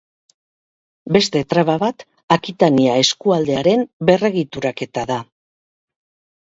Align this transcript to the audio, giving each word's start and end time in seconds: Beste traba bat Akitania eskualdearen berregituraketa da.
Beste 1.17 1.41
traba 1.53 1.75
bat 1.85 2.07
Akitania 2.37 2.97
eskualdearen 3.05 3.87
berregituraketa 4.11 5.07
da. 5.15 5.25